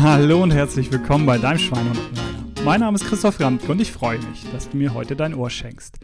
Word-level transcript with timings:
Hallo 0.00 0.44
und 0.44 0.52
herzlich 0.52 0.92
willkommen 0.92 1.26
bei 1.26 1.38
deinem 1.38 1.58
Schwein 1.58 1.88
und 1.88 1.96
Meiner. 1.96 2.64
Mein 2.64 2.80
Name 2.80 2.94
ist 2.94 3.06
Christoph 3.06 3.40
Ramp 3.40 3.68
und 3.68 3.80
ich 3.80 3.90
freue 3.90 4.20
mich, 4.20 4.44
dass 4.52 4.70
du 4.70 4.76
mir 4.76 4.94
heute 4.94 5.16
dein 5.16 5.34
Ohr 5.34 5.50
schenkst. 5.50 5.98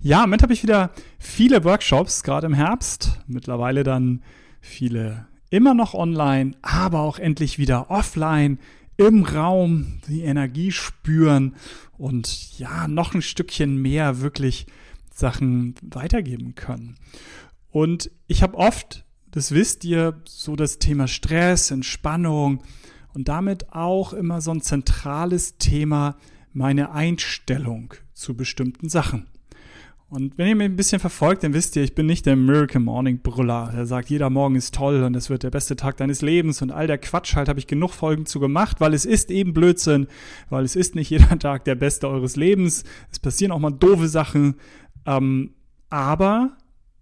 Ja, 0.00 0.18
im 0.18 0.30
Moment 0.30 0.42
habe 0.42 0.52
ich 0.52 0.64
wieder 0.64 0.90
viele 1.20 1.62
Workshops, 1.62 2.24
gerade 2.24 2.48
im 2.48 2.54
Herbst. 2.54 3.20
Mittlerweile 3.28 3.84
dann 3.84 4.24
viele 4.60 5.28
immer 5.48 5.74
noch 5.74 5.94
online, 5.94 6.56
aber 6.60 7.02
auch 7.02 7.20
endlich 7.20 7.56
wieder 7.56 7.88
offline, 7.88 8.58
im 8.96 9.22
Raum, 9.22 10.00
die 10.08 10.22
Energie 10.22 10.72
spüren 10.72 11.54
und 11.96 12.58
ja, 12.58 12.88
noch 12.88 13.14
ein 13.14 13.22
Stückchen 13.22 13.80
mehr 13.80 14.20
wirklich 14.22 14.66
Sachen 15.14 15.76
weitergeben 15.82 16.56
können. 16.56 16.96
Und 17.70 18.10
ich 18.26 18.42
habe 18.42 18.56
oft, 18.56 19.04
das 19.30 19.52
wisst 19.52 19.84
ihr, 19.84 20.20
so 20.26 20.56
das 20.56 20.80
Thema 20.80 21.06
Stress, 21.06 21.70
Entspannung 21.70 22.64
und 23.16 23.28
damit 23.28 23.72
auch 23.72 24.12
immer 24.12 24.42
so 24.42 24.50
ein 24.50 24.60
zentrales 24.60 25.56
Thema 25.56 26.16
meine 26.52 26.92
Einstellung 26.92 27.94
zu 28.12 28.36
bestimmten 28.36 28.90
Sachen. 28.90 29.26
Und 30.10 30.36
wenn 30.36 30.48
ihr 30.48 30.54
mich 30.54 30.66
ein 30.66 30.76
bisschen 30.76 31.00
verfolgt, 31.00 31.42
dann 31.42 31.54
wisst 31.54 31.76
ihr, 31.76 31.82
ich 31.82 31.94
bin 31.94 32.04
nicht 32.04 32.26
der 32.26 32.36
Miracle 32.36 32.78
Morning 32.78 33.20
Brüller, 33.22 33.72
der 33.74 33.86
sagt, 33.86 34.10
jeder 34.10 34.28
Morgen 34.28 34.54
ist 34.54 34.74
toll 34.74 35.02
und 35.02 35.16
es 35.16 35.30
wird 35.30 35.44
der 35.44 35.50
beste 35.50 35.76
Tag 35.76 35.96
deines 35.96 36.20
Lebens 36.20 36.60
und 36.60 36.70
all 36.70 36.86
der 36.86 36.98
Quatsch 36.98 37.36
halt 37.36 37.48
habe 37.48 37.58
ich 37.58 37.66
genug 37.66 37.92
Folgen 37.94 38.26
zu 38.26 38.38
gemacht, 38.38 38.82
weil 38.82 38.92
es 38.92 39.06
ist 39.06 39.30
eben 39.30 39.54
Blödsinn, 39.54 40.08
weil 40.50 40.66
es 40.66 40.76
ist 40.76 40.94
nicht 40.94 41.08
jeder 41.08 41.38
Tag 41.38 41.64
der 41.64 41.74
beste 41.74 42.10
eures 42.10 42.36
Lebens. 42.36 42.84
Es 43.10 43.18
passieren 43.18 43.50
auch 43.50 43.60
mal 43.60 43.70
doofe 43.70 44.08
Sachen, 44.08 44.56
ähm, 45.06 45.54
aber 45.88 46.58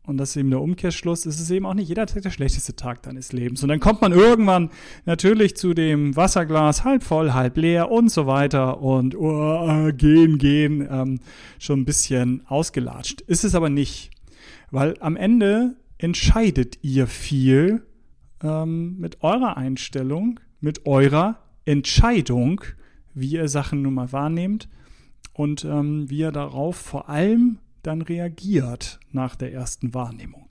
und 0.07 0.19
das 0.19 0.31
ist 0.31 0.37
eben 0.37 0.51
der 0.51 0.61
Umkehrschluss, 0.61 1.25
ist 1.25 1.41
es 1.41 1.51
eben 1.51 1.65
auch 1.65 1.73
nicht 1.73 1.89
jeder 1.89 2.05
Tag 2.07 2.23
der 2.23 2.31
schlechteste 2.31 2.77
Tag 2.77 3.03
deines 3.03 3.33
Lebens. 3.33 3.63
Und 3.63 3.71
dann 3.71 3.81
kommt 3.81 4.03
man 4.03 4.13
irgendwann 4.13 4.71
natürlich 5.07 5.57
zu 5.57 5.73
dem 5.73 6.15
Wasserglas 6.15 6.85
halb 6.85 7.03
voll, 7.03 7.33
halb 7.33 7.57
leer 7.57 7.91
und 7.91 8.11
so 8.11 8.27
weiter 8.27 8.83
und 8.83 9.17
oh, 9.17 9.91
gehen, 9.97 10.37
gehen, 10.37 10.87
ähm, 10.91 11.21
schon 11.59 11.81
ein 11.81 11.85
bisschen 11.87 12.43
ausgelatscht. 12.47 13.23
Ist 13.23 13.45
es 13.45 13.55
aber 13.55 13.71
nicht, 13.71 14.11
weil 14.71 14.95
am 15.01 15.17
Ende 15.17 15.77
entscheidet 15.97 16.79
ihr 16.83 17.07
viel 17.07 17.83
ähm, 18.43 18.99
mit 18.99 19.23
eurer 19.23 19.57
Einstellung, 19.57 20.39
mit 20.61 20.85
eurer 20.85 21.39
Entscheidung, 21.65 22.61
wie 23.15 23.33
ihr 23.33 23.49
Sachen 23.49 23.81
nun 23.81 23.95
mal 23.95 24.13
wahrnehmt 24.13 24.69
und 25.33 25.65
ähm, 25.65 26.11
wie 26.11 26.19
ihr 26.19 26.33
darauf 26.33 26.77
vor 26.77 27.09
allem 27.09 27.59
dann 27.83 28.03
reagiert 28.03 29.01
nach 29.15 29.37
der 29.37 29.53
ersten 29.53 29.95
Wahrnehmung. 29.95 30.49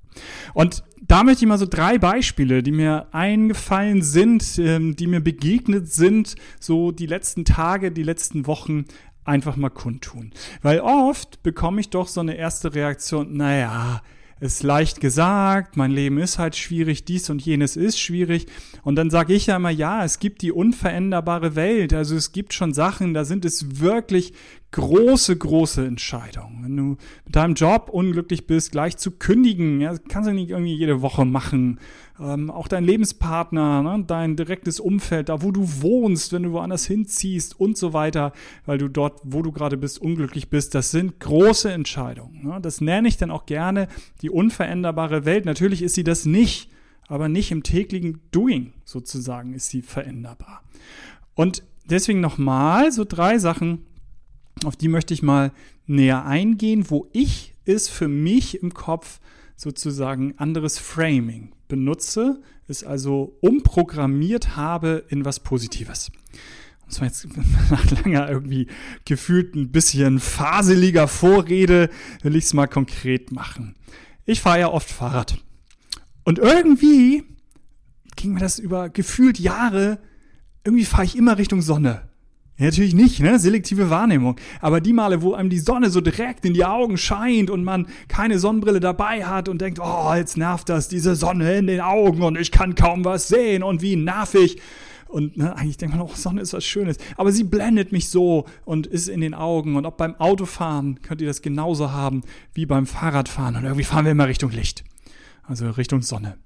Und 0.54 0.84
da 1.02 1.24
möchte 1.24 1.44
ich 1.44 1.50
mal 1.50 1.58
so 1.58 1.66
drei 1.66 1.98
Beispiele, 1.98 2.64
die 2.64 2.72
mir 2.72 3.08
eingefallen 3.12 4.02
sind, 4.02 4.60
ähm, 4.60 4.96
die 4.96 5.08
mir 5.08 5.22
begegnet 5.22 5.92
sind, 5.92 6.36
so 6.60 6.92
die 6.92 7.08
letzten 7.08 7.46
Tage, 7.46 7.92
die 7.92 8.04
letzten 8.04 8.46
Wochen 8.46 8.86
einfach 9.26 9.56
mal 9.56 9.70
kundtun. 9.70 10.32
Weil 10.62 10.82
oft 10.82 11.44
bekomme 11.44 11.82
ich 11.82 11.90
doch 11.90 12.08
so 12.08 12.20
eine 12.22 12.36
erste 12.36 12.76
Reaktion, 12.76 13.36
naja, 13.36 14.02
ist 14.40 14.62
leicht 14.62 15.00
gesagt, 15.00 15.78
mein 15.78 15.92
Leben 15.92 16.18
ist 16.18 16.38
halt 16.38 16.58
schwierig, 16.58 17.06
dies 17.06 17.30
und 17.30 17.42
jenes 17.42 17.78
ist 17.78 17.98
schwierig. 17.98 18.48
Und 18.84 18.96
dann 18.96 19.10
sage 19.10 19.34
ich 19.34 19.48
ja 19.48 19.56
immer, 19.56 19.70
ja, 19.70 20.04
es 20.04 20.20
gibt 20.20 20.42
die 20.42 20.52
unveränderbare 20.52 21.56
Welt. 21.56 21.94
Also 21.94 22.18
es 22.18 22.34
gibt 22.34 22.54
schon 22.54 22.74
Sachen, 22.74 23.14
da 23.14 23.24
sind 23.24 23.46
es 23.46 23.80
wirklich 23.80 24.34
große, 24.74 25.38
große 25.38 25.86
Entscheidungen. 25.86 26.64
Wenn 26.64 26.76
du 26.76 26.84
mit 27.26 27.36
deinem 27.36 27.54
Job 27.54 27.90
unglücklich 27.92 28.48
bist, 28.48 28.72
gleich 28.72 28.98
zu 28.98 29.12
kündigen, 29.12 29.80
ja, 29.80 29.96
kannst 30.10 30.28
du 30.28 30.34
nicht 30.34 30.50
irgendwie 30.50 30.76
jede 30.76 31.02
Woche 31.02 31.26
machen. 31.26 31.80
Ähm, 32.20 32.50
auch 32.50 32.68
dein 32.68 32.84
Lebenspartner, 32.84 33.84
ne, 33.84 34.04
dein 34.06 34.36
direktes 34.36 34.80
Umfeld, 34.80 35.30
da 35.30 35.42
wo 35.42 35.52
du 35.52 35.82
wohnst, 35.82 36.34
wenn 36.34 36.44
du 36.44 36.52
woanders 36.52 36.86
hinziehst 36.86 37.60
und 37.60 37.78
so 37.78 37.94
weiter, 37.94 38.34
weil 38.66 38.80
du 38.80 38.88
dort, 38.88 39.22
wo 39.24 39.42
du 39.42 39.52
gerade 39.52 39.78
bist, 39.78 40.02
unglücklich 40.02 40.50
bist, 40.50 40.76
das 40.76 40.92
sind 40.92 41.20
große 41.20 41.72
Entscheidungen. 41.72 42.48
Ne? 42.48 42.60
Das 42.62 42.82
nenne 42.82 43.08
ich 43.08 43.18
dann 43.18 43.32
auch 43.32 43.46
gerne 43.46 43.88
die 44.22 44.30
unveränderbare 44.30 45.26
Welt. 45.26 45.46
Natürlich 45.46 45.82
ist 45.84 45.96
sie 45.96 46.04
das 46.04 46.26
nicht, 46.26 46.70
aber 47.08 47.30
nicht 47.30 47.52
im 47.52 47.64
täglichen 47.64 48.22
Doing 48.32 48.74
sozusagen 48.86 49.54
ist 49.54 49.70
sie 49.70 49.84
veränderbar. 49.84 50.64
Und 51.36 51.64
deswegen 51.86 52.22
nochmal 52.22 52.92
so 52.92 53.06
drei 53.06 53.38
Sachen, 53.38 53.86
auf 54.64 54.76
die 54.76 54.88
möchte 54.88 55.14
ich 55.14 55.24
mal 55.24 55.52
näher 55.86 56.26
eingehen, 56.26 56.90
wo 56.90 57.10
ich 57.14 57.56
es 57.66 57.90
für 57.90 58.08
mich 58.08 58.62
im 58.62 58.74
Kopf 58.74 59.20
sozusagen 59.56 60.36
anderes 60.38 60.80
Framing 60.80 61.52
benutze, 61.68 62.42
es 62.68 62.84
also 62.84 63.38
umprogrammiert 63.42 64.56
habe 64.56 65.06
in 65.10 65.26
was 65.26 65.40
Positives. 65.40 66.12
Und 66.86 66.92
zwar 66.92 67.08
jetzt 67.08 67.28
nach 67.70 68.04
langer 68.04 68.30
irgendwie 68.30 68.68
gefühlt 69.06 69.56
ein 69.56 69.72
bisschen 69.72 70.20
faseliger 70.20 71.08
Vorrede 71.08 71.90
will 72.22 72.36
ich 72.36 72.46
es 72.46 72.54
mal 72.54 72.68
konkret 72.68 73.32
machen. 73.32 73.76
Ich 74.26 74.42
fahre 74.42 74.60
ja 74.60 74.68
oft 74.70 74.90
Fahrrad. 74.90 75.38
Und 76.24 76.40
irgendwie 76.40 77.24
ging 78.16 78.34
mir 78.34 78.40
das 78.40 78.60
über 78.60 78.90
gefühlt 78.90 79.40
Jahre, 79.40 80.00
irgendwie 80.64 80.86
fahre 80.86 81.06
ich 81.06 81.18
immer 81.18 81.38
Richtung 81.38 81.62
Sonne. 81.62 82.10
Ja, 82.64 82.70
natürlich 82.70 82.96
nicht, 82.96 83.20
ne? 83.20 83.38
Selektive 83.40 83.90
Wahrnehmung. 83.90 84.38
Aber 84.62 84.80
die 84.80 84.94
Male, 84.94 85.22
wo 85.22 85.34
einem 85.34 85.50
die 85.50 85.60
Sonne 85.60 85.90
so 85.90 86.00
direkt 86.00 86.46
in 86.46 86.54
die 86.54 86.64
Augen 86.64 86.98
scheint 86.98 87.50
und 87.50 87.66
man 87.66 87.88
keine 88.08 88.40
Sonnenbrille 88.40 88.80
dabei 88.80 89.26
hat 89.26 89.50
und 89.50 89.60
denkt, 89.60 89.80
oh, 89.84 90.14
jetzt 90.16 90.38
nervt 90.38 90.70
das, 90.70 90.88
diese 90.88 91.18
Sonne 91.18 91.58
in 91.58 91.68
den 91.68 91.82
Augen 91.82 92.22
und 92.22 92.38
ich 92.40 92.52
kann 92.52 92.76
kaum 92.76 93.04
was 93.04 93.28
sehen 93.28 93.64
und 93.64 93.82
wie 93.82 93.98
nervig. 93.98 94.62
Und 95.10 95.36
ne, 95.36 95.54
eigentlich 95.58 95.76
denkt 95.76 95.94
man, 95.94 96.08
oh, 96.08 96.12
Sonne 96.16 96.40
ist 96.40 96.54
was 96.54 96.64
Schönes. 96.64 96.96
Aber 97.18 97.34
sie 97.34 97.44
blendet 97.44 97.92
mich 97.92 98.08
so 98.10 98.46
und 98.64 98.88
ist 98.88 99.10
in 99.10 99.20
den 99.20 99.34
Augen. 99.34 99.76
Und 99.76 99.86
auch 99.86 99.98
beim 99.98 100.16
Autofahren 100.16 101.02
könnt 101.02 101.20
ihr 101.20 101.28
das 101.28 101.42
genauso 101.42 101.92
haben 101.92 102.22
wie 102.54 102.66
beim 102.66 102.86
Fahrradfahren. 102.86 103.58
Und 103.58 103.66
irgendwie 103.66 103.84
fahren 103.84 104.06
wir 104.06 104.14
immer 104.14 104.30
Richtung 104.30 104.52
Licht. 104.52 104.86
Also 105.44 105.70
Richtung 105.70 106.02
Sonne. 106.02 106.38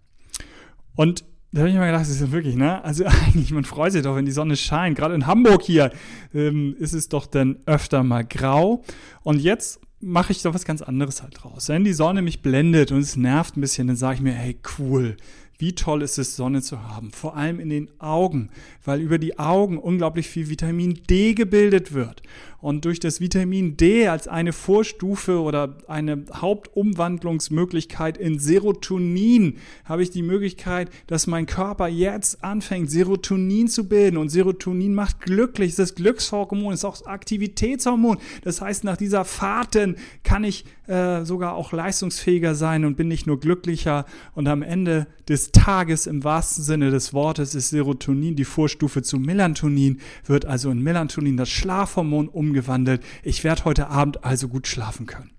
Und 0.96 1.24
da 1.58 1.62
habe 1.62 1.72
ich 1.72 1.76
mir 1.76 1.88
gedacht, 1.88 2.02
das 2.02 2.10
ist 2.10 2.32
wirklich, 2.32 2.56
ne? 2.56 2.84
Also 2.84 3.04
eigentlich, 3.26 3.52
man 3.52 3.64
freut 3.64 3.92
sich 3.92 4.04
doch, 4.04 4.16
wenn 4.16 4.26
die 4.26 4.32
Sonne 4.32 4.56
scheint. 4.56 4.96
Gerade 4.96 5.16
in 5.16 5.26
Hamburg 5.26 5.64
hier 5.64 5.92
ähm, 6.32 6.76
ist 6.78 6.94
es 6.94 7.10
doch 7.10 7.26
dann 7.26 7.58
öfter 7.66 8.04
mal 8.04 8.24
grau. 8.24 8.84
Und 9.24 9.40
jetzt 9.40 9.80
mache 10.00 10.34
ich 10.34 10.44
doch 10.44 10.54
was 10.54 10.66
ganz 10.66 10.84
anderes 10.84 11.24
halt 11.24 11.42
draus. 11.42 11.70
Wenn 11.70 11.84
die 11.84 11.94
Sonne 11.94 12.22
mich 12.22 12.44
blendet 12.44 12.92
und 12.92 13.00
es 13.00 13.16
nervt 13.16 13.58
ein 13.58 13.62
bisschen, 13.62 13.88
dann 13.88 13.96
sage 13.96 14.18
ich 14.18 14.22
mir, 14.22 14.34
hey, 14.34 14.60
cool, 14.78 15.18
wie 15.58 15.74
toll 15.74 16.04
ist 16.04 16.20
es, 16.20 16.36
Sonne 16.36 16.62
zu 16.62 16.84
haben. 16.84 17.10
Vor 17.10 17.36
allem 17.36 17.60
in 17.60 17.70
den 17.70 17.90
Augen, 18.00 18.52
weil 18.86 19.02
über 19.02 19.18
die 19.18 19.40
Augen 19.40 19.80
unglaublich 19.80 20.28
viel 20.28 20.52
Vitamin 20.52 21.02
D 21.10 21.34
gebildet 21.34 21.92
wird. 21.92 22.22
Und 22.60 22.86
durch 22.86 23.00
das 23.00 23.22
Vitamin 23.22 23.78
D 23.78 24.08
als 24.08 24.28
eine 24.28 24.52
Vorstufe 24.52 25.42
oder 25.42 25.78
eine 25.88 26.26
Hauptumwandlungsmöglichkeit 26.34 28.18
in 28.18 28.40
Serotonin 28.40 29.58
habe 29.86 30.02
ich 30.02 30.10
die 30.10 30.24
Möglichkeit, 30.24 30.90
dass 31.06 31.28
mein 31.28 31.46
Körper 31.46 31.88
jetzt 31.88 32.44
anfängt, 32.44 32.90
Serotonin 32.90 33.68
zu 33.68 33.88
bilden. 33.88 34.18
Und 34.18 34.30
Serotonin 34.30 34.96
macht 34.96 35.22
glücklich. 35.22 35.76
Das 35.76 35.94
Glückshormon 35.94 36.74
ist 36.74 36.84
auch 36.84 37.06
Aktivitätshormon. 37.06 38.18
Das 38.44 38.60
heißt, 38.60 38.84
nach 38.84 38.98
dieser 38.98 39.24
Fahrten 39.24 39.98
kann 40.24 40.44
ich 40.44 40.66
äh, 40.88 41.26
sogar 41.26 41.54
auch 41.54 41.74
leistungsfähiger 41.74 42.56
sein 42.56 42.86
und 42.86 42.98
bin 42.98 43.08
nicht 43.08 43.28
nur 43.28 43.40
glücklicher. 43.40 44.06
Und 44.34 44.48
am 44.48 44.64
Ende 44.64 45.06
des 45.30 45.52
Tages, 45.52 46.08
im 46.08 46.24
wahrsten 46.24 46.64
Sinne 46.64 46.90
des 46.90 47.14
Wortes, 47.14 47.54
ist 47.54 47.70
Serotonin 47.70 48.36
die 48.36 48.46
Vorstufe 48.46 49.04
zu 49.04 49.20
Melatonin, 49.20 50.00
wird 50.26 50.46
also 50.46 50.72
in 50.72 50.82
Melatonin 50.82 51.38
das 51.38 51.50
Schlafhormon 51.50 52.30
um 52.30 52.47
umgewandelt. 52.48 53.04
Ich 53.24 53.44
werde 53.44 53.66
heute 53.66 53.88
Abend 53.88 54.24
also 54.24 54.48
gut 54.48 54.68
schlafen 54.68 55.06
können. 55.06 55.32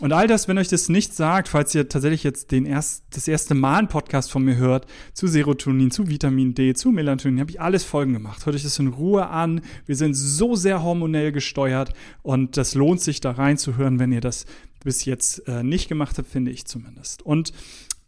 Und 0.00 0.12
all 0.12 0.26
das, 0.26 0.48
wenn 0.48 0.58
euch 0.58 0.66
das 0.66 0.88
nicht 0.88 1.14
sagt, 1.14 1.46
falls 1.46 1.72
ihr 1.72 1.88
tatsächlich 1.88 2.24
jetzt 2.24 2.50
den 2.50 2.66
erst, 2.66 3.04
das 3.10 3.28
erste 3.28 3.54
Mal 3.54 3.78
einen 3.78 3.88
Podcast 3.88 4.32
von 4.32 4.42
mir 4.42 4.56
hört, 4.56 4.86
zu 5.12 5.28
Serotonin, 5.28 5.92
zu 5.92 6.08
Vitamin 6.08 6.52
D, 6.52 6.74
zu 6.74 6.90
Melatonin, 6.90 7.38
habe 7.38 7.52
ich 7.52 7.60
alles 7.60 7.84
Folgen 7.84 8.12
gemacht. 8.12 8.44
Hört 8.44 8.56
euch 8.56 8.64
das 8.64 8.78
in 8.80 8.88
Ruhe 8.88 9.28
an. 9.28 9.60
Wir 9.86 9.94
sind 9.94 10.14
so 10.14 10.56
sehr 10.56 10.82
hormonell 10.82 11.30
gesteuert 11.30 11.92
und 12.22 12.56
das 12.56 12.74
lohnt 12.74 13.02
sich 13.02 13.20
da 13.20 13.30
reinzuhören, 13.30 14.00
wenn 14.00 14.10
ihr 14.10 14.20
das 14.20 14.46
bis 14.82 15.04
jetzt 15.04 15.46
äh, 15.46 15.62
nicht 15.62 15.88
gemacht 15.88 16.18
habt, 16.18 16.28
finde 16.28 16.50
ich 16.50 16.66
zumindest. 16.66 17.22
Und 17.22 17.52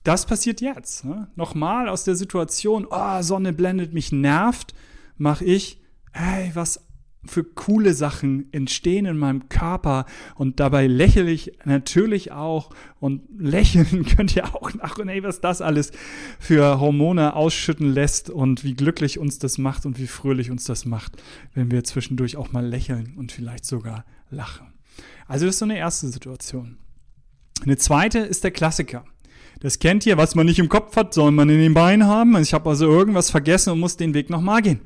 das 0.02 0.26
passiert 0.26 0.60
jetzt. 0.60 1.04
Ne? 1.04 1.28
Nochmal 1.36 1.88
aus 1.88 2.02
der 2.02 2.16
Situation, 2.16 2.86
oh, 2.90 3.22
Sonne 3.22 3.52
blendet 3.52 3.94
mich, 3.94 4.10
nervt, 4.10 4.74
mache 5.18 5.44
ich, 5.44 5.80
hey, 6.12 6.50
was 6.54 6.85
für 7.26 7.44
coole 7.44 7.94
Sachen 7.94 8.52
entstehen 8.52 9.06
in 9.06 9.18
meinem 9.18 9.48
Körper 9.48 10.06
und 10.34 10.60
dabei 10.60 10.86
lächle 10.86 11.30
ich 11.30 11.52
natürlich 11.64 12.32
auch 12.32 12.70
und 13.00 13.22
lächeln 13.38 14.04
könnt 14.04 14.36
ihr 14.36 14.54
auch 14.54 14.72
nach 14.74 14.98
und 14.98 15.08
ey, 15.08 15.22
was 15.22 15.40
das 15.40 15.60
alles 15.60 15.92
für 16.38 16.80
Hormone 16.80 17.34
ausschütten 17.34 17.92
lässt 17.92 18.30
und 18.30 18.64
wie 18.64 18.74
glücklich 18.74 19.18
uns 19.18 19.38
das 19.38 19.58
macht 19.58 19.86
und 19.86 19.98
wie 19.98 20.06
fröhlich 20.06 20.50
uns 20.50 20.64
das 20.64 20.84
macht, 20.84 21.22
wenn 21.54 21.70
wir 21.70 21.84
zwischendurch 21.84 22.36
auch 22.36 22.52
mal 22.52 22.66
lächeln 22.66 23.14
und 23.16 23.32
vielleicht 23.32 23.64
sogar 23.64 24.04
lachen. 24.30 24.66
Also 25.26 25.46
das 25.46 25.56
ist 25.56 25.58
so 25.60 25.64
eine 25.64 25.78
erste 25.78 26.08
Situation. 26.08 26.78
Eine 27.62 27.76
zweite 27.76 28.18
ist 28.18 28.44
der 28.44 28.50
Klassiker. 28.50 29.04
Das 29.60 29.78
kennt 29.78 30.04
ihr, 30.04 30.18
was 30.18 30.34
man 30.34 30.46
nicht 30.46 30.58
im 30.58 30.68
Kopf 30.68 30.96
hat, 30.96 31.14
soll 31.14 31.32
man 31.32 31.48
in 31.48 31.58
den 31.58 31.74
Beinen 31.74 32.06
haben. 32.06 32.36
Ich 32.36 32.52
habe 32.52 32.68
also 32.68 32.86
irgendwas 32.86 33.30
vergessen 33.30 33.72
und 33.72 33.80
muss 33.80 33.96
den 33.96 34.14
Weg 34.14 34.28
nochmal 34.28 34.62
gehen. 34.62 34.80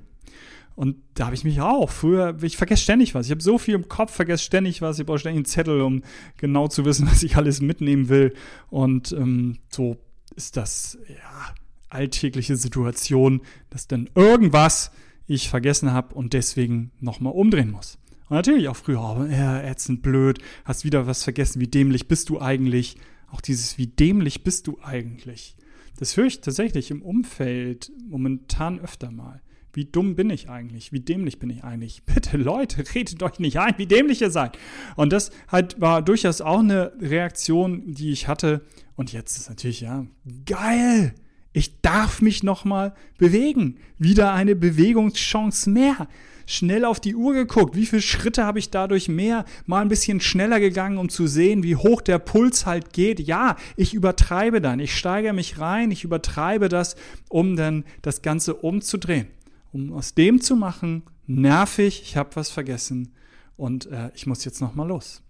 Und 0.80 0.96
da 1.12 1.26
habe 1.26 1.34
ich 1.34 1.44
mich 1.44 1.60
auch. 1.60 1.90
Früher, 1.90 2.42
ich 2.42 2.56
vergesse 2.56 2.82
ständig 2.82 3.14
was. 3.14 3.26
Ich 3.26 3.32
habe 3.32 3.42
so 3.42 3.58
viel 3.58 3.74
im 3.74 3.90
Kopf, 3.90 4.14
vergesse 4.14 4.44
ständig 4.44 4.80
was. 4.80 4.98
Ich 4.98 5.04
brauche 5.04 5.18
ständig 5.18 5.40
einen 5.40 5.44
Zettel, 5.44 5.82
um 5.82 6.02
genau 6.38 6.68
zu 6.68 6.86
wissen, 6.86 7.06
was 7.10 7.22
ich 7.22 7.36
alles 7.36 7.60
mitnehmen 7.60 8.08
will. 8.08 8.32
Und 8.70 9.12
ähm, 9.12 9.58
so 9.68 9.98
ist 10.36 10.56
das, 10.56 10.96
ja, 11.06 11.54
alltägliche 11.90 12.56
Situation, 12.56 13.42
dass 13.68 13.88
dann 13.88 14.08
irgendwas 14.14 14.90
ich 15.26 15.50
vergessen 15.50 15.92
habe 15.92 16.14
und 16.14 16.32
deswegen 16.32 16.92
nochmal 16.98 17.34
umdrehen 17.34 17.72
muss. 17.72 17.98
Und 18.30 18.36
natürlich 18.36 18.68
auch 18.68 18.76
früher, 18.76 19.02
oh, 19.02 19.22
äh, 19.22 19.68
ätzend 19.70 20.00
blöd, 20.00 20.38
hast 20.64 20.86
wieder 20.86 21.06
was 21.06 21.24
vergessen, 21.24 21.60
wie 21.60 21.68
dämlich 21.68 22.08
bist 22.08 22.30
du 22.30 22.40
eigentlich? 22.40 22.96
Auch 23.30 23.42
dieses, 23.42 23.76
wie 23.76 23.88
dämlich 23.88 24.44
bist 24.44 24.66
du 24.66 24.78
eigentlich? 24.82 25.56
Das 25.98 26.16
höre 26.16 26.24
ich 26.24 26.40
tatsächlich 26.40 26.90
im 26.90 27.02
Umfeld 27.02 27.92
momentan 28.08 28.80
öfter 28.80 29.10
mal. 29.10 29.42
Wie 29.72 29.84
dumm 29.84 30.16
bin 30.16 30.30
ich 30.30 30.48
eigentlich? 30.48 30.92
Wie 30.92 31.00
dämlich 31.00 31.38
bin 31.38 31.50
ich 31.50 31.62
eigentlich? 31.62 32.02
Bitte 32.14 32.36
Leute, 32.36 32.84
redet 32.94 33.22
euch 33.22 33.38
nicht 33.38 33.58
ein, 33.58 33.74
wie 33.76 33.86
dämlich 33.86 34.20
ihr 34.20 34.30
seid. 34.30 34.58
Und 34.96 35.12
das 35.12 35.30
halt 35.48 35.80
war 35.80 36.02
durchaus 36.02 36.40
auch 36.40 36.60
eine 36.60 36.92
Reaktion, 37.00 37.94
die 37.94 38.10
ich 38.10 38.28
hatte. 38.28 38.62
Und 38.96 39.12
jetzt 39.12 39.36
ist 39.36 39.48
natürlich, 39.48 39.80
ja, 39.80 40.06
geil. 40.44 41.14
Ich 41.52 41.80
darf 41.80 42.20
mich 42.22 42.42
nochmal 42.42 42.94
bewegen. 43.18 43.78
Wieder 43.98 44.32
eine 44.32 44.54
Bewegungschance 44.54 45.68
mehr. 45.70 46.08
Schnell 46.46 46.84
auf 46.84 46.98
die 46.98 47.14
Uhr 47.14 47.32
geguckt. 47.32 47.76
Wie 47.76 47.86
viele 47.86 48.02
Schritte 48.02 48.44
habe 48.44 48.58
ich 48.58 48.70
dadurch 48.70 49.08
mehr? 49.08 49.44
Mal 49.66 49.82
ein 49.82 49.88
bisschen 49.88 50.20
schneller 50.20 50.58
gegangen, 50.58 50.98
um 50.98 51.08
zu 51.08 51.28
sehen, 51.28 51.62
wie 51.62 51.76
hoch 51.76 52.02
der 52.02 52.18
Puls 52.18 52.66
halt 52.66 52.92
geht. 52.92 53.20
Ja, 53.20 53.56
ich 53.76 53.94
übertreibe 53.94 54.60
dann. 54.60 54.80
Ich 54.80 54.96
steigere 54.96 55.32
mich 55.32 55.58
rein. 55.58 55.90
Ich 55.92 56.04
übertreibe 56.04 56.68
das, 56.68 56.96
um 57.28 57.56
dann 57.56 57.84
das 58.02 58.22
Ganze 58.22 58.54
umzudrehen 58.54 59.28
um 59.72 59.92
aus 59.92 60.14
dem 60.14 60.40
zu 60.40 60.56
machen, 60.56 61.04
nervig, 61.26 62.02
ich 62.02 62.16
habe 62.16 62.36
was 62.36 62.50
vergessen 62.50 63.14
und 63.56 63.86
äh, 63.86 64.10
ich 64.14 64.26
muss 64.26 64.44
jetzt 64.44 64.60
nochmal 64.60 64.88
los. 64.88 65.22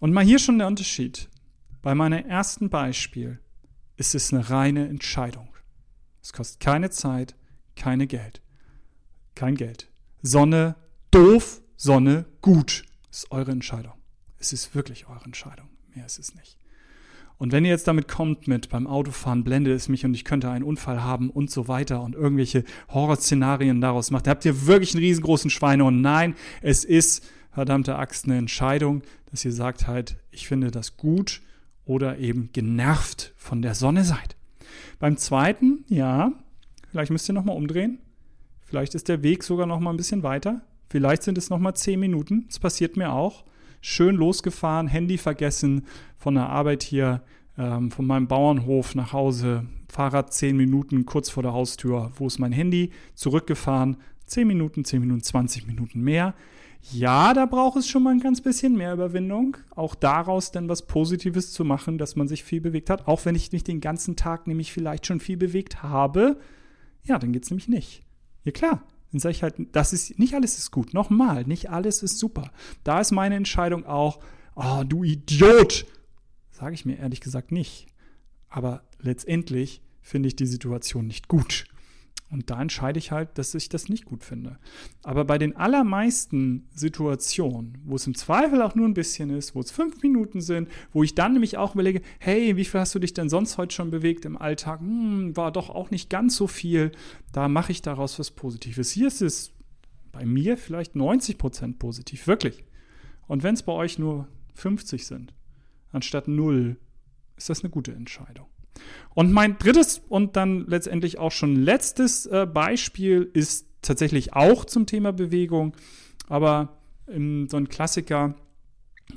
Und 0.00 0.12
mal 0.12 0.24
hier 0.24 0.38
schon 0.38 0.58
der 0.58 0.66
Unterschied. 0.66 1.28
Bei 1.80 1.94
meinem 1.94 2.24
ersten 2.26 2.70
Beispiel 2.70 3.40
ist 3.96 4.14
es 4.14 4.32
eine 4.32 4.50
reine 4.50 4.88
Entscheidung. 4.88 5.48
Es 6.22 6.32
kostet 6.32 6.60
keine 6.60 6.90
Zeit, 6.90 7.36
keine 7.76 8.06
Geld. 8.06 8.42
Kein 9.34 9.54
Geld. 9.54 9.88
Sonne 10.22 10.76
doof, 11.10 11.62
Sonne 11.76 12.26
gut. 12.40 12.84
Ist 13.10 13.30
eure 13.30 13.50
Entscheidung. 13.50 13.94
Es 14.38 14.52
ist 14.52 14.74
wirklich 14.74 15.08
eure 15.08 15.24
Entscheidung. 15.24 15.68
Mehr 15.94 16.06
ist 16.06 16.18
es 16.18 16.34
nicht. 16.34 16.56
Und 17.42 17.50
wenn 17.50 17.64
ihr 17.64 17.72
jetzt 17.72 17.88
damit 17.88 18.06
kommt 18.06 18.46
mit 18.46 18.68
beim 18.68 18.86
Autofahren 18.86 19.42
blendet 19.42 19.74
es 19.74 19.88
mich 19.88 20.04
und 20.04 20.14
ich 20.14 20.24
könnte 20.24 20.48
einen 20.48 20.62
Unfall 20.62 21.02
haben 21.02 21.28
und 21.28 21.50
so 21.50 21.66
weiter 21.66 22.00
und 22.00 22.14
irgendwelche 22.14 22.62
Horrorszenarien 22.88 23.80
daraus 23.80 24.12
macht, 24.12 24.28
habt 24.28 24.44
ihr 24.44 24.68
wirklich 24.68 24.94
einen 24.94 25.02
riesengroßen 25.02 25.50
Schweine 25.50 25.82
und 25.82 26.02
nein, 26.02 26.36
es 26.60 26.84
ist 26.84 27.26
verdammte 27.50 27.96
Axt 27.96 28.26
eine 28.26 28.38
Entscheidung, 28.38 29.02
dass 29.28 29.44
ihr 29.44 29.50
sagt 29.50 29.88
halt, 29.88 30.18
ich 30.30 30.46
finde 30.46 30.70
das 30.70 30.96
gut 30.96 31.42
oder 31.84 32.18
eben 32.18 32.50
genervt 32.52 33.32
von 33.36 33.60
der 33.60 33.74
Sonne 33.74 34.04
seid. 34.04 34.36
Beim 35.00 35.16
zweiten, 35.16 35.84
ja, 35.88 36.30
vielleicht 36.92 37.10
müsst 37.10 37.28
ihr 37.28 37.34
nochmal 37.34 37.56
umdrehen. 37.56 37.98
Vielleicht 38.60 38.94
ist 38.94 39.08
der 39.08 39.24
Weg 39.24 39.42
sogar 39.42 39.66
nochmal 39.66 39.92
ein 39.92 39.96
bisschen 39.96 40.22
weiter. 40.22 40.60
Vielleicht 40.90 41.24
sind 41.24 41.38
es 41.38 41.50
nochmal 41.50 41.74
zehn 41.74 41.98
Minuten. 41.98 42.44
Das 42.46 42.60
passiert 42.60 42.96
mir 42.96 43.10
auch 43.10 43.42
schön 43.82 44.16
losgefahren, 44.16 44.86
Handy 44.86 45.18
vergessen, 45.18 45.84
von 46.16 46.34
der 46.34 46.48
Arbeit 46.48 46.82
hier, 46.82 47.22
ähm, 47.58 47.90
von 47.90 48.06
meinem 48.06 48.28
Bauernhof 48.28 48.94
nach 48.94 49.12
Hause, 49.12 49.66
Fahrrad 49.90 50.32
10 50.32 50.56
Minuten 50.56 51.04
kurz 51.04 51.28
vor 51.28 51.42
der 51.42 51.52
Haustür. 51.52 52.10
Wo 52.14 52.26
ist 52.26 52.38
mein 52.38 52.52
Handy? 52.52 52.92
Zurückgefahren, 53.14 53.98
10 54.24 54.46
Minuten, 54.46 54.86
10 54.86 55.00
Minuten, 55.00 55.22
20 55.22 55.66
Minuten 55.66 56.00
mehr. 56.00 56.34
Ja, 56.90 57.34
da 57.34 57.46
braucht 57.46 57.76
es 57.76 57.88
schon 57.88 58.02
mal 58.02 58.10
ein 58.10 58.20
ganz 58.20 58.40
bisschen 58.40 58.76
mehr 58.76 58.92
Überwindung, 58.92 59.56
auch 59.76 59.94
daraus 59.94 60.50
dann 60.50 60.68
was 60.68 60.86
Positives 60.86 61.52
zu 61.52 61.64
machen, 61.64 61.98
dass 61.98 62.16
man 62.16 62.26
sich 62.26 62.42
viel 62.42 62.60
bewegt 62.60 62.90
hat, 62.90 63.06
auch 63.06 63.24
wenn 63.24 63.36
ich 63.36 63.52
nicht 63.52 63.68
den 63.68 63.80
ganzen 63.80 64.16
Tag 64.16 64.46
nämlich 64.46 64.72
vielleicht 64.72 65.06
schon 65.06 65.20
viel 65.20 65.36
bewegt 65.36 65.82
habe. 65.82 66.38
Ja, 67.04 67.18
dann 67.18 67.32
geht 67.32 67.44
es 67.44 67.50
nämlich 67.50 67.68
nicht. 67.68 68.02
Ja 68.44 68.50
klar, 68.50 68.82
dann 69.12 69.20
sage 69.20 69.32
ich 69.32 69.42
halt, 69.42 69.54
das 69.72 69.92
ist, 69.92 70.18
nicht 70.18 70.34
alles 70.34 70.58
ist 70.58 70.70
gut. 70.70 70.94
Nochmal, 70.94 71.44
nicht 71.44 71.70
alles 71.70 72.02
ist 72.02 72.18
super. 72.18 72.50
Da 72.82 73.00
ist 73.00 73.12
meine 73.12 73.36
Entscheidung 73.36 73.84
auch, 73.84 74.20
oh, 74.54 74.82
du 74.86 75.04
Idiot. 75.04 75.86
Sage 76.50 76.74
ich 76.74 76.84
mir 76.84 76.98
ehrlich 76.98 77.20
gesagt 77.20 77.52
nicht. 77.52 77.86
Aber 78.48 78.82
letztendlich 79.00 79.82
finde 80.00 80.28
ich 80.28 80.36
die 80.36 80.46
Situation 80.46 81.06
nicht 81.06 81.28
gut. 81.28 81.64
Und 82.32 82.48
da 82.48 82.62
entscheide 82.62 82.98
ich 82.98 83.12
halt, 83.12 83.36
dass 83.36 83.54
ich 83.54 83.68
das 83.68 83.90
nicht 83.90 84.06
gut 84.06 84.24
finde. 84.24 84.58
Aber 85.02 85.26
bei 85.26 85.36
den 85.36 85.54
allermeisten 85.54 86.66
Situationen, 86.74 87.76
wo 87.84 87.96
es 87.96 88.06
im 88.06 88.14
Zweifel 88.14 88.62
auch 88.62 88.74
nur 88.74 88.88
ein 88.88 88.94
bisschen 88.94 89.28
ist, 89.28 89.54
wo 89.54 89.60
es 89.60 89.70
fünf 89.70 90.02
Minuten 90.02 90.40
sind, 90.40 90.70
wo 90.94 91.02
ich 91.02 91.14
dann 91.14 91.34
nämlich 91.34 91.58
auch 91.58 91.74
überlege, 91.74 92.00
hey, 92.20 92.56
wie 92.56 92.64
viel 92.64 92.80
hast 92.80 92.94
du 92.94 93.00
dich 93.00 93.12
denn 93.12 93.28
sonst 93.28 93.58
heute 93.58 93.74
schon 93.74 93.90
bewegt 93.90 94.24
im 94.24 94.38
Alltag? 94.38 94.80
Hm, 94.80 95.36
war 95.36 95.52
doch 95.52 95.68
auch 95.68 95.90
nicht 95.90 96.08
ganz 96.08 96.34
so 96.34 96.46
viel. 96.46 96.92
Da 97.32 97.48
mache 97.48 97.70
ich 97.70 97.82
daraus 97.82 98.18
was 98.18 98.30
Positives. 98.30 98.90
Hier 98.90 99.08
ist 99.08 99.20
es 99.20 99.52
bei 100.10 100.24
mir 100.24 100.56
vielleicht 100.56 100.96
90 100.96 101.36
Prozent 101.36 101.78
positiv, 101.78 102.26
wirklich. 102.26 102.64
Und 103.26 103.42
wenn 103.42 103.54
es 103.54 103.62
bei 103.62 103.72
euch 103.72 103.98
nur 103.98 104.26
50 104.54 105.06
sind, 105.06 105.34
anstatt 105.90 106.28
null, 106.28 106.78
ist 107.36 107.50
das 107.50 107.62
eine 107.62 107.70
gute 107.70 107.92
Entscheidung. 107.92 108.46
Und 109.14 109.32
mein 109.32 109.58
drittes 109.58 110.00
und 110.08 110.36
dann 110.36 110.66
letztendlich 110.66 111.18
auch 111.18 111.32
schon 111.32 111.56
letztes 111.56 112.26
äh, 112.26 112.46
Beispiel 112.46 113.30
ist 113.32 113.66
tatsächlich 113.82 114.32
auch 114.32 114.64
zum 114.64 114.86
Thema 114.86 115.12
Bewegung, 115.12 115.76
aber 116.28 116.78
ähm, 117.08 117.48
so 117.50 117.56
ein 117.56 117.68
Klassiker, 117.68 118.34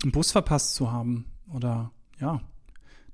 einen 0.03 0.11
Bus 0.11 0.31
verpasst 0.31 0.75
zu 0.75 0.91
haben 0.91 1.25
oder 1.53 1.91
ja, 2.19 2.41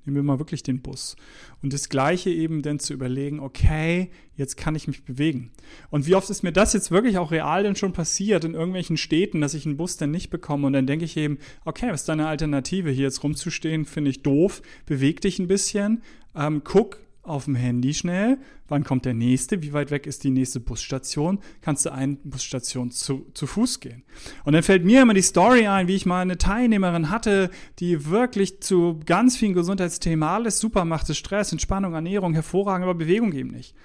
Nehmen 0.06 0.18
wir 0.18 0.24
mal 0.24 0.40
wirklich 0.40 0.64
den 0.64 0.82
Bus. 0.82 1.16
Und 1.62 1.74
das 1.74 1.90
Gleiche 1.90 2.30
eben 2.30 2.62
dann 2.62 2.80
zu 2.80 2.94
überlegen, 2.94 3.40
okay, 3.40 4.10
jetzt 4.36 4.58
kann 4.58 4.76
ich 4.76 4.88
mich 4.88 5.04
bewegen. 5.04 5.52
Und 5.90 6.08
wie 6.08 6.16
oft 6.16 6.30
ist 6.30 6.44
mir 6.44 6.52
das 6.52 6.74
jetzt 6.74 6.92
wirklich 6.92 7.18
auch 7.18 7.32
real 7.32 7.64
denn 7.64 7.76
schon 7.76 7.94
passiert 7.94 8.44
in 8.44 8.54
irgendwelchen 8.54 8.98
Städten, 8.98 9.42
dass 9.42 9.54
ich 9.54 9.66
einen 9.66 9.78
Bus 9.78 9.98
dann 9.98 10.12
nicht 10.12 10.30
bekomme 10.30 10.68
und 10.68 10.74
dann 10.74 10.88
denke 10.88 11.06
ich 11.06 11.18
eben, 11.18 11.38
okay, 11.66 11.90
was 11.90 12.02
ist 12.02 12.10
deine 12.10 12.28
Alternative? 12.28 12.90
Hier 12.90 13.04
jetzt 13.04 13.24
rumzustehen, 13.24 13.86
finde 13.86 14.12
ich 14.12 14.24
doof. 14.24 14.62
Beweg 14.86 15.22
dich 15.22 15.40
ein 15.40 15.48
bisschen, 15.48 16.02
ähm, 16.36 16.62
guck 16.64 17.00
auf 17.24 17.46
dem 17.46 17.56
Handy 17.56 17.94
schnell, 17.94 18.40
wann 18.68 18.84
kommt 18.84 19.06
der 19.06 19.14
nächste, 19.14 19.62
wie 19.62 19.74
weit 19.74 19.92
weg 19.92 20.08
ist 20.08 20.24
die 20.24 20.32
nächste 20.32 20.60
Busstation, 20.60 21.40
kannst 21.62 21.86
du 21.86 21.92
eine 21.92 22.18
Busstation 22.24 22.90
zu, 22.90 23.28
zu 23.34 23.46
Fuß 23.46 23.80
gehen. 23.80 24.04
Und 24.44 24.54
dann 24.54 24.64
fällt 24.64 24.86
mir 24.86 25.04
immer 25.04 25.14
die 25.14 25.22
Story 25.22 25.68
ein, 25.68 25.88
wie 25.88 25.96
ich 25.96 26.06
mal 26.06 26.22
eine 26.22 26.38
Teilnehmerin 26.38 27.10
hatte, 27.10 27.52
die 27.80 28.08
wirklich 28.08 28.62
zu 28.62 29.00
ganz 29.06 29.38
vielen 29.38 29.54
Gesundheitsthemen 29.54 30.28
alles 30.28 30.60
super 30.60 30.86
machte, 30.86 31.14
Stress, 31.14 31.52
Entspannung, 31.52 31.94
Ernährung, 31.94 32.34
hervorragend, 32.34 32.84
aber 32.84 32.96
Bewegung 32.96 33.34
eben 33.34 33.52
nicht. 33.52 33.76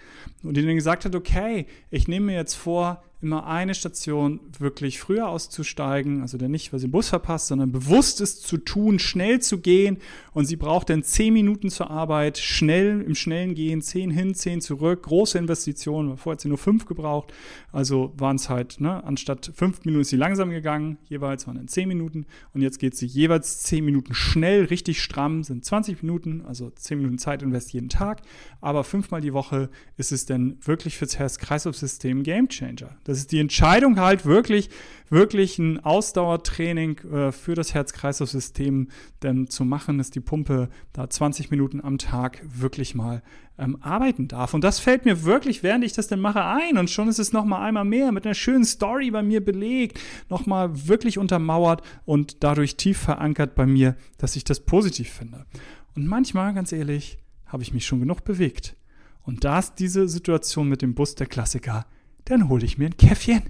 Und 0.42 0.56
die 0.56 0.64
dann 0.64 0.74
gesagt 0.74 1.04
hat, 1.04 1.14
okay, 1.14 1.66
ich 1.90 2.08
nehme 2.08 2.26
mir 2.26 2.36
jetzt 2.36 2.54
vor, 2.54 3.02
immer 3.22 3.46
eine 3.46 3.74
Station 3.74 4.40
wirklich 4.58 5.00
früher 5.00 5.28
auszusteigen, 5.28 6.20
also 6.20 6.36
dann 6.36 6.50
nicht, 6.50 6.72
weil 6.72 6.80
sie 6.80 6.86
den 6.86 6.92
Bus 6.92 7.08
verpasst, 7.08 7.48
sondern 7.48 7.72
bewusst 7.72 8.20
es 8.20 8.40
zu 8.40 8.58
tun, 8.58 8.98
schnell 8.98 9.40
zu 9.40 9.58
gehen 9.58 9.98
und 10.36 10.44
sie 10.44 10.56
braucht 10.56 10.90
dann 10.90 11.02
zehn 11.02 11.32
Minuten 11.32 11.70
zur 11.70 11.90
Arbeit, 11.90 12.36
schnell 12.36 13.00
im 13.00 13.14
schnellen 13.14 13.54
Gehen, 13.54 13.80
zehn 13.80 14.10
hin, 14.10 14.34
zehn 14.34 14.60
zurück, 14.60 15.04
große 15.04 15.38
Investitionen, 15.38 16.18
vorher 16.18 16.32
hat 16.32 16.42
sie 16.42 16.48
nur 16.48 16.58
fünf 16.58 16.84
gebraucht, 16.84 17.32
also 17.72 18.12
waren 18.18 18.36
es 18.36 18.50
halt, 18.50 18.78
ne, 18.78 19.02
anstatt 19.02 19.50
fünf 19.54 19.86
Minuten 19.86 20.02
ist 20.02 20.10
sie 20.10 20.16
langsam 20.16 20.50
gegangen, 20.50 20.98
jeweils 21.08 21.46
waren 21.46 21.56
dann 21.56 21.68
zehn 21.68 21.88
Minuten. 21.88 22.26
Und 22.52 22.60
jetzt 22.60 22.78
geht 22.78 22.94
sie 22.94 23.06
jeweils 23.06 23.62
zehn 23.62 23.82
Minuten 23.82 24.12
schnell, 24.12 24.64
richtig 24.64 25.02
stramm, 25.02 25.42
sind 25.42 25.64
20 25.64 26.02
Minuten, 26.02 26.42
also 26.46 26.68
zehn 26.68 26.98
Minuten 26.98 27.16
Zeit 27.16 27.42
invest 27.42 27.72
jeden 27.72 27.88
Tag, 27.88 28.20
aber 28.60 28.84
fünfmal 28.84 29.22
die 29.22 29.32
Woche 29.32 29.70
ist 29.96 30.12
es 30.12 30.26
dann 30.26 30.58
wirklich 30.60 30.98
fürs 30.98 31.18
Herz-Kreislauf-System 31.18 32.22
Game 32.24 32.50
Changer. 32.50 32.98
Das 33.04 33.16
ist 33.16 33.32
die 33.32 33.40
Entscheidung 33.40 33.98
halt 33.98 34.26
wirklich, 34.26 34.68
wirklich 35.08 35.58
ein 35.58 35.84
Ausdauertraining 35.84 36.98
äh, 36.98 37.32
für 37.32 37.54
das 37.54 37.74
Herz-Kreislauf-System 37.74 38.88
denn 39.22 39.48
zu 39.48 39.64
machen, 39.64 39.98
dass 39.98 40.10
die 40.10 40.20
Pumpe 40.20 40.68
da 40.92 41.08
20 41.08 41.50
Minuten 41.50 41.80
am 41.82 41.98
Tag 41.98 42.42
wirklich 42.44 42.94
mal 42.94 43.22
ähm, 43.58 43.78
arbeiten 43.80 44.28
darf. 44.28 44.54
Und 44.54 44.64
das 44.64 44.78
fällt 44.78 45.04
mir 45.04 45.24
wirklich, 45.24 45.62
während 45.62 45.84
ich 45.84 45.92
das 45.92 46.08
dann 46.08 46.20
mache, 46.20 46.44
ein. 46.44 46.78
Und 46.78 46.90
schon 46.90 47.08
ist 47.08 47.18
es 47.18 47.32
nochmal 47.32 47.62
einmal 47.62 47.84
mehr 47.84 48.12
mit 48.12 48.26
einer 48.26 48.34
schönen 48.34 48.64
Story 48.64 49.10
bei 49.10 49.22
mir 49.22 49.44
belegt, 49.44 50.00
nochmal 50.28 50.88
wirklich 50.88 51.18
untermauert 51.18 51.82
und 52.04 52.42
dadurch 52.44 52.76
tief 52.76 52.98
verankert 52.98 53.54
bei 53.54 53.66
mir, 53.66 53.96
dass 54.18 54.36
ich 54.36 54.44
das 54.44 54.60
positiv 54.60 55.10
finde. 55.10 55.46
Und 55.94 56.06
manchmal, 56.06 56.52
ganz 56.54 56.72
ehrlich, 56.72 57.18
habe 57.46 57.62
ich 57.62 57.72
mich 57.72 57.86
schon 57.86 58.00
genug 58.00 58.24
bewegt. 58.24 58.76
Und 59.22 59.44
da 59.44 59.58
ist 59.58 59.74
diese 59.76 60.08
Situation 60.08 60.68
mit 60.68 60.82
dem 60.82 60.94
Bus 60.94 61.14
der 61.14 61.26
Klassiker 61.26 61.86
dann 62.26 62.48
hole 62.48 62.64
ich 62.64 62.76
mir 62.76 62.86
ein 62.86 62.96
Käffchen. 62.96 63.42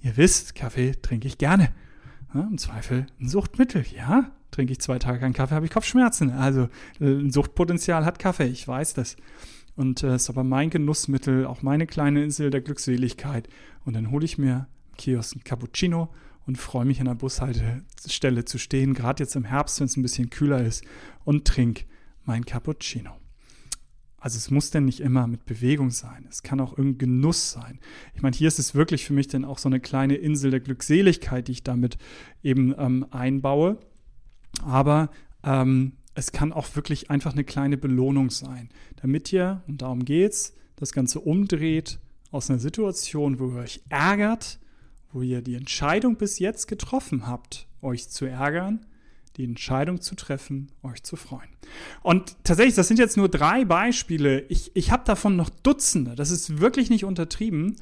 Ihr 0.00 0.16
wisst, 0.16 0.54
Kaffee 0.54 0.92
trinke 1.00 1.28
ich 1.28 1.38
gerne. 1.38 1.72
Ja, 2.34 2.42
Im 2.42 2.58
Zweifel 2.58 3.06
ein 3.20 3.28
Suchtmittel, 3.28 3.84
ja. 3.94 4.32
Trinke 4.50 4.72
ich 4.72 4.80
zwei 4.80 4.98
Tage 4.98 5.20
keinen 5.20 5.32
Kaffee, 5.32 5.54
habe 5.54 5.64
ich 5.64 5.72
Kopfschmerzen. 5.72 6.30
Also 6.30 6.68
ein 7.00 7.30
Suchtpotenzial 7.30 8.04
hat 8.04 8.18
Kaffee, 8.18 8.46
ich 8.46 8.66
weiß 8.68 8.94
das. 8.94 9.16
und 9.76 10.02
es 10.02 10.10
äh, 10.10 10.16
ist 10.16 10.28
aber 10.28 10.44
mein 10.44 10.70
Genussmittel, 10.70 11.46
auch 11.46 11.62
meine 11.62 11.86
kleine 11.86 12.22
Insel 12.22 12.50
der 12.50 12.60
Glückseligkeit. 12.60 13.48
Und 13.84 13.94
dann 13.94 14.10
hole 14.10 14.24
ich 14.24 14.38
mir 14.38 14.66
im 14.90 14.96
Kiosk 14.96 15.36
ein 15.36 15.44
Cappuccino 15.44 16.12
und 16.46 16.58
freue 16.58 16.84
mich 16.84 17.00
an 17.00 17.06
der 17.06 17.14
Bushaltestelle 17.14 18.44
zu 18.44 18.58
stehen, 18.58 18.94
gerade 18.94 19.22
jetzt 19.22 19.36
im 19.36 19.44
Herbst, 19.44 19.80
wenn 19.80 19.86
es 19.86 19.96
ein 19.96 20.02
bisschen 20.02 20.28
kühler 20.28 20.62
ist, 20.62 20.84
und 21.24 21.46
trinke 21.46 21.84
mein 22.24 22.44
Cappuccino. 22.44 23.21
Also 24.22 24.36
es 24.36 24.52
muss 24.52 24.70
denn 24.70 24.84
nicht 24.84 25.00
immer 25.00 25.26
mit 25.26 25.46
Bewegung 25.46 25.90
sein. 25.90 26.26
Es 26.30 26.44
kann 26.44 26.60
auch 26.60 26.78
irgendein 26.78 26.98
Genuss 26.98 27.50
sein. 27.50 27.80
Ich 28.14 28.22
meine, 28.22 28.36
hier 28.36 28.46
ist 28.46 28.60
es 28.60 28.72
wirklich 28.72 29.04
für 29.04 29.12
mich 29.12 29.26
dann 29.26 29.44
auch 29.44 29.58
so 29.58 29.68
eine 29.68 29.80
kleine 29.80 30.14
Insel 30.14 30.52
der 30.52 30.60
Glückseligkeit, 30.60 31.48
die 31.48 31.52
ich 31.52 31.64
damit 31.64 31.98
eben 32.40 32.72
ähm, 32.78 33.04
einbaue. 33.10 33.78
Aber 34.64 35.10
ähm, 35.42 35.94
es 36.14 36.30
kann 36.30 36.52
auch 36.52 36.76
wirklich 36.76 37.10
einfach 37.10 37.32
eine 37.32 37.42
kleine 37.42 37.76
Belohnung 37.76 38.30
sein, 38.30 38.68
damit 38.94 39.32
ihr, 39.32 39.64
und 39.66 39.82
darum 39.82 40.04
geht's, 40.04 40.54
das 40.76 40.92
Ganze 40.92 41.18
umdreht 41.18 41.98
aus 42.30 42.48
einer 42.48 42.60
Situation, 42.60 43.40
wo 43.40 43.48
ihr 43.48 43.62
euch 43.62 43.82
ärgert, 43.88 44.60
wo 45.12 45.22
ihr 45.22 45.42
die 45.42 45.56
Entscheidung 45.56 46.14
bis 46.14 46.38
jetzt 46.38 46.68
getroffen 46.68 47.26
habt, 47.26 47.66
euch 47.80 48.08
zu 48.08 48.26
ärgern, 48.26 48.86
die 49.36 49.44
Entscheidung 49.44 50.00
zu 50.00 50.14
treffen, 50.14 50.70
euch 50.82 51.02
zu 51.02 51.16
freuen. 51.16 51.48
Und 52.02 52.36
tatsächlich, 52.44 52.74
das 52.74 52.88
sind 52.88 52.98
jetzt 52.98 53.16
nur 53.16 53.28
drei 53.28 53.64
Beispiele. 53.64 54.40
Ich, 54.48 54.72
ich 54.74 54.90
habe 54.90 55.04
davon 55.06 55.36
noch 55.36 55.48
Dutzende. 55.48 56.14
Das 56.14 56.30
ist 56.30 56.60
wirklich 56.60 56.90
nicht 56.90 57.04
untertrieben, 57.04 57.76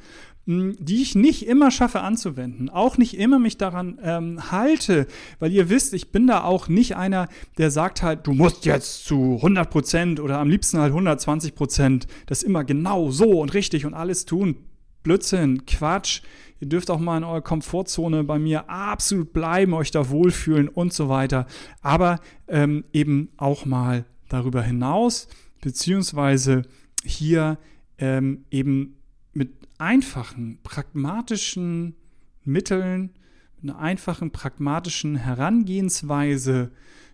die 0.46 1.02
ich 1.02 1.14
nicht 1.14 1.46
immer 1.46 1.70
schaffe 1.70 2.00
anzuwenden. 2.00 2.70
Auch 2.70 2.98
nicht 2.98 3.18
immer 3.18 3.38
mich 3.38 3.56
daran 3.56 3.98
ähm, 4.02 4.50
halte, 4.50 5.06
weil 5.38 5.52
ihr 5.52 5.68
wisst, 5.68 5.92
ich 5.92 6.12
bin 6.12 6.26
da 6.26 6.44
auch 6.44 6.68
nicht 6.68 6.96
einer, 6.96 7.28
der 7.58 7.70
sagt 7.70 8.02
halt, 8.02 8.26
du 8.26 8.32
musst 8.32 8.64
jetzt 8.64 9.04
zu 9.04 9.36
100 9.36 9.70
Prozent 9.70 10.20
oder 10.20 10.38
am 10.38 10.48
liebsten 10.48 10.78
halt 10.78 10.90
120 10.90 11.54
Prozent 11.54 12.06
das 12.26 12.42
immer 12.42 12.64
genau 12.64 13.10
so 13.10 13.40
und 13.40 13.54
richtig 13.54 13.86
und 13.86 13.94
alles 13.94 14.24
tun. 14.24 14.56
Blödsinn, 15.02 15.66
Quatsch. 15.66 16.22
Ihr 16.60 16.68
dürft 16.68 16.90
auch 16.90 17.00
mal 17.00 17.16
in 17.16 17.24
eurer 17.24 17.40
Komfortzone 17.40 18.22
bei 18.24 18.38
mir 18.38 18.68
absolut 18.68 19.32
bleiben, 19.32 19.72
euch 19.72 19.90
da 19.90 20.10
wohlfühlen 20.10 20.68
und 20.68 20.92
so 20.92 21.08
weiter. 21.08 21.46
Aber 21.80 22.20
ähm, 22.48 22.84
eben 22.92 23.30
auch 23.38 23.64
mal 23.64 24.04
darüber 24.28 24.62
hinaus, 24.62 25.28
beziehungsweise 25.62 26.62
hier 27.02 27.58
ähm, 27.98 28.44
eben 28.50 28.96
mit 29.32 29.52
einfachen, 29.78 30.58
pragmatischen 30.62 31.96
Mitteln, 32.44 33.14
mit 33.60 33.70
einer 33.70 33.80
einfachen, 33.80 34.30
pragmatischen 34.30 35.16
Herangehensweise 35.16 36.72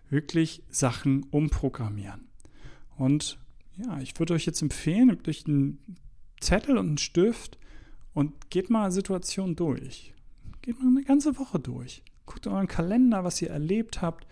wirklich 0.09 0.63
Sachen 0.69 1.23
umprogrammieren. 1.31 2.27
Und 2.97 3.37
ja, 3.77 3.99
ich 3.99 4.17
würde 4.19 4.33
euch 4.33 4.45
jetzt 4.45 4.61
empfehlen, 4.61 5.17
euch 5.27 5.45
einen 5.47 5.79
Zettel 6.39 6.77
und 6.77 6.87
einen 6.87 6.97
Stift 6.97 7.57
und 8.17 8.49
geht 8.49 8.71
mal 8.71 8.91
Situationen 8.91 9.55
durch. 9.55 10.11
Geht 10.63 10.79
mal 10.79 10.87
eine 10.87 11.03
ganze 11.03 11.37
Woche 11.37 11.59
durch. 11.59 12.01
Guckt 12.25 12.47
euren 12.47 12.67
Kalender, 12.67 13.23
was 13.23 13.39
ihr 13.43 13.51
erlebt 13.51 14.01
habt 14.01 14.25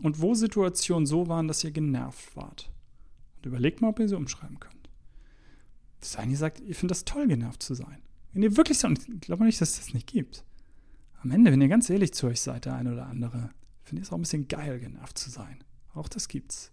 und 0.00 0.22
wo 0.22 0.32
Situationen 0.32 1.04
so 1.04 1.28
waren, 1.28 1.46
dass 1.46 1.62
ihr 1.64 1.70
genervt 1.70 2.34
wart. 2.34 2.72
Und 3.36 3.44
überlegt 3.44 3.82
mal, 3.82 3.88
ob 3.88 4.00
ihr 4.00 4.08
sie 4.08 4.16
umschreiben 4.16 4.58
könnt. 4.58 4.88
Das 6.00 6.16
eine 6.16 6.34
sagt, 6.34 6.60
ihr 6.60 6.74
findet 6.74 6.92
das 6.92 7.04
toll, 7.04 7.28
genervt 7.28 7.62
zu 7.62 7.74
sein. 7.74 7.98
Wenn 8.32 8.42
ihr 8.42 8.56
wirklich 8.56 8.78
so, 8.78 8.88
ich 8.88 9.20
glaube 9.20 9.44
nicht, 9.44 9.60
dass 9.60 9.72
es 9.72 9.84
das 9.84 9.92
nicht 9.92 10.06
gibt. 10.06 10.42
Am 11.20 11.30
Ende, 11.30 11.52
wenn 11.52 11.60
ihr 11.60 11.68
ganz 11.68 11.90
ehrlich 11.90 12.14
zu 12.14 12.26
euch 12.26 12.40
seid, 12.40 12.64
der 12.64 12.74
eine 12.74 12.94
oder 12.94 13.06
andere, 13.08 13.50
findet 13.82 14.04
ihr 14.04 14.06
es 14.06 14.12
auch 14.12 14.16
ein 14.16 14.22
bisschen 14.22 14.48
geil, 14.48 14.80
genervt 14.80 15.18
zu 15.18 15.28
sein. 15.28 15.62
Auch 15.92 16.08
das 16.08 16.26
gibt's. 16.26 16.72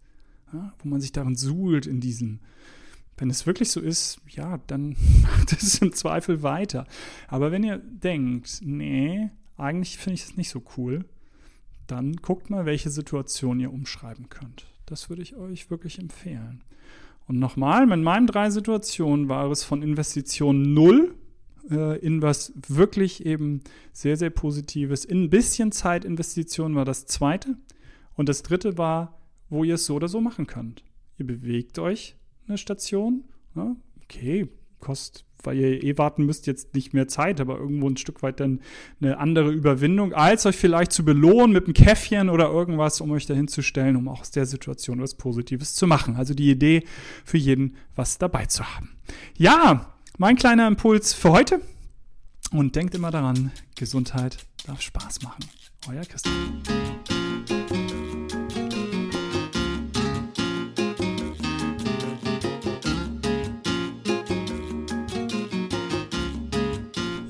Ja, 0.54 0.74
wo 0.80 0.88
man 0.88 1.02
sich 1.02 1.12
darin 1.12 1.36
suhlt 1.36 1.88
in 1.88 2.00
diesem, 2.00 2.40
wenn 3.22 3.30
es 3.30 3.46
wirklich 3.46 3.70
so 3.70 3.80
ist, 3.80 4.20
ja, 4.28 4.60
dann 4.66 4.96
macht 5.22 5.54
es 5.54 5.80
im 5.80 5.94
Zweifel 5.94 6.42
weiter. 6.42 6.88
Aber 7.28 7.52
wenn 7.52 7.64
ihr 7.64 7.78
denkt, 7.78 8.62
nee, 8.64 9.30
eigentlich 9.58 10.00
finde 10.00 10.16
ich 10.16 10.24
es 10.24 10.38
nicht 10.38 10.50
so 10.50 10.64
cool, 10.76 11.06
dann 11.86 12.16
guckt 12.16 12.50
mal, 12.50 12.66
welche 12.66 12.90
Situation 12.90 13.60
ihr 13.60 13.72
umschreiben 13.72 14.30
könnt. 14.30 14.66
Das 14.88 15.10
würde 15.10 15.22
ich 15.22 15.36
euch 15.36 15.70
wirklich 15.70 16.00
empfehlen. 16.00 16.64
Und 17.28 17.38
nochmal, 17.38 17.92
in 17.92 18.02
meinen 18.02 18.26
drei 18.26 18.50
Situationen 18.50 19.30
war 19.30 19.52
es 19.52 19.64
von 19.64 19.84
Investition 19.84 20.74
null 20.74 21.14
äh, 21.70 22.00
in 22.00 22.24
was 22.24 22.54
wirklich 22.68 23.24
eben 23.24 23.62
sehr, 23.94 24.18
sehr 24.18 24.32
Positives. 24.32 25.06
In 25.06 25.26
ein 25.26 25.30
bisschen 25.30 25.72
Zeitinvestition 25.72 26.74
war 26.74 26.86
das 26.86 27.06
zweite. 27.06 27.56
Und 28.16 28.30
das 28.30 28.42
dritte 28.42 28.80
war, 28.80 29.20
wo 29.48 29.64
ihr 29.64 29.76
es 29.76 29.86
so 29.86 29.94
oder 29.94 30.08
so 30.08 30.22
machen 30.22 30.48
könnt. 30.48 30.84
Ihr 31.20 31.28
bewegt 31.28 31.78
euch 31.78 32.16
eine 32.48 32.58
Station. 32.58 33.24
Ja, 33.56 33.76
okay, 34.04 34.48
kostet, 34.80 35.26
weil 35.44 35.58
ihr 35.58 35.84
eh 35.84 35.98
warten 35.98 36.26
müsst, 36.26 36.48
jetzt 36.48 36.74
nicht 36.74 36.94
mehr 36.94 37.08
Zeit, 37.08 37.42
aber 37.42 37.58
irgendwo 37.58 37.90
ein 37.90 37.98
Stück 37.98 38.24
weit 38.24 38.40
dann 38.40 38.62
eine 39.00 39.18
andere 39.18 39.52
Überwindung, 39.52 40.14
als 40.14 40.46
euch 40.46 40.58
vielleicht 40.58 40.92
zu 40.92 41.04
belohnen 41.04 41.52
mit 41.52 41.66
einem 41.66 41.74
Käffchen 41.74 42.30
oder 42.30 42.50
irgendwas, 42.50 43.02
um 43.02 43.12
euch 43.12 43.26
dahin 43.26 43.48
zu 43.48 43.62
stellen, 43.62 43.96
um 43.96 44.08
auch 44.08 44.22
aus 44.22 44.32
der 44.32 44.46
Situation 44.46 45.02
was 45.02 45.16
Positives 45.16 45.74
zu 45.74 45.88
machen. 45.88 46.16
Also 46.16 46.34
die 46.34 46.50
Idee 46.50 46.84
für 47.26 47.38
jeden, 47.38 47.76
was 47.96 48.18
dabei 48.18 48.46
zu 48.46 48.64
haben. 48.64 48.92
Ja, 49.38 49.94
mein 50.18 50.36
kleiner 50.36 50.68
Impuls 50.68 51.14
für 51.14 51.32
heute. 51.32 51.62
Und 52.52 52.76
denkt 52.76 52.94
immer 52.96 53.12
daran, 53.12 53.52
Gesundheit 53.76 54.38
darf 54.66 54.82
Spaß 54.82 55.22
machen. 55.22 55.46
Euer 55.88 56.02
Christian. 56.02 56.62